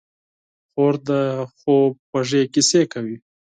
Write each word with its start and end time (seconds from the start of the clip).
خور 0.71 0.93
د 1.07 1.09
خوب 1.57 1.91
خوږې 2.07 2.43
کیسې 2.53 2.81
کوي. 2.91 3.17